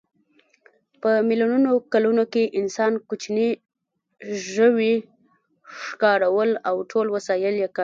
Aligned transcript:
په 1.01 1.09
میلیونو 1.29 1.71
کلونو 1.93 2.23
کې 2.33 2.43
انسان 2.59 2.91
کوچني 3.07 3.49
ژوي 4.51 4.95
ښکارول 5.83 6.51
او 6.69 6.75
ټول 6.91 7.07
وسایل 7.15 7.55
یې 7.61 7.67
کارول. 7.71 7.79